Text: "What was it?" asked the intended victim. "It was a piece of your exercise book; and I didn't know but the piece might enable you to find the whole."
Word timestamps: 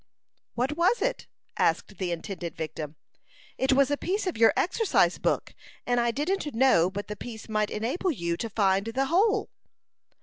"What 0.55 0.71
was 0.75 0.99
it?" 0.99 1.27
asked 1.57 1.99
the 1.99 2.11
intended 2.11 2.55
victim. 2.55 2.95
"It 3.59 3.73
was 3.73 3.91
a 3.91 3.97
piece 3.97 4.25
of 4.25 4.35
your 4.35 4.51
exercise 4.57 5.19
book; 5.19 5.53
and 5.85 5.99
I 5.99 6.09
didn't 6.09 6.55
know 6.55 6.89
but 6.89 7.07
the 7.07 7.15
piece 7.15 7.47
might 7.47 7.69
enable 7.69 8.09
you 8.09 8.35
to 8.37 8.49
find 8.49 8.87
the 8.87 9.05
whole." 9.05 9.51